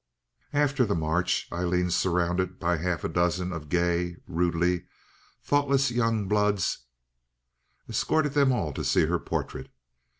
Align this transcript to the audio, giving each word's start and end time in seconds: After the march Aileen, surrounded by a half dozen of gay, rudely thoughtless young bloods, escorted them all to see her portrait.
After 0.53 0.83
the 0.83 0.95
march 0.95 1.47
Aileen, 1.51 1.91
surrounded 1.91 2.57
by 2.57 2.73
a 2.73 2.77
half 2.79 3.03
dozen 3.13 3.53
of 3.53 3.69
gay, 3.69 4.15
rudely 4.25 4.85
thoughtless 5.43 5.91
young 5.91 6.27
bloods, 6.27 6.87
escorted 7.87 8.33
them 8.33 8.51
all 8.51 8.73
to 8.73 8.83
see 8.83 9.05
her 9.05 9.19
portrait. 9.19 9.69